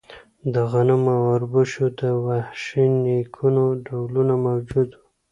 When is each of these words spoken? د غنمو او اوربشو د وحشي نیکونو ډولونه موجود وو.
د 0.53 0.55
غنمو 0.71 1.11
او 1.17 1.23
اوربشو 1.31 1.85
د 1.99 2.01
وحشي 2.25 2.83
نیکونو 3.03 3.63
ډولونه 3.85 4.33
موجود 4.45 4.89
وو. 4.95 5.03